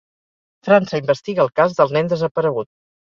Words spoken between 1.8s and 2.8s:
del nen desaparegut.